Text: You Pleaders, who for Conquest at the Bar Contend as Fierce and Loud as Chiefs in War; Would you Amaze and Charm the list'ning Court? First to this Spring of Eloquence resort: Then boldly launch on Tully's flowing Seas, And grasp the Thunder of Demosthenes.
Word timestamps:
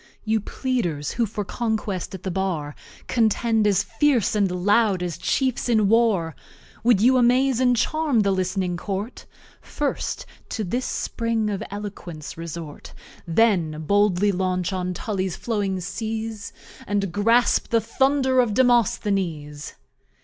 You 0.23 0.39
Pleaders, 0.41 1.11
who 1.11 1.27
for 1.27 1.45
Conquest 1.45 2.15
at 2.15 2.23
the 2.23 2.31
Bar 2.31 2.73
Contend 3.05 3.67
as 3.67 3.83
Fierce 3.83 4.33
and 4.33 4.49
Loud 4.49 5.03
as 5.03 5.15
Chiefs 5.15 5.69
in 5.69 5.87
War; 5.87 6.35
Would 6.83 7.01
you 7.01 7.17
Amaze 7.17 7.59
and 7.59 7.75
Charm 7.77 8.21
the 8.21 8.31
list'ning 8.31 8.77
Court? 8.77 9.27
First 9.61 10.25
to 10.49 10.63
this 10.63 10.85
Spring 10.87 11.51
of 11.51 11.61
Eloquence 11.69 12.35
resort: 12.35 12.95
Then 13.27 13.83
boldly 13.85 14.31
launch 14.31 14.73
on 14.73 14.95
Tully's 14.95 15.35
flowing 15.35 15.79
Seas, 15.79 16.51
And 16.87 17.11
grasp 17.11 17.67
the 17.67 17.79
Thunder 17.79 18.39
of 18.39 18.55
Demosthenes. 18.55 19.75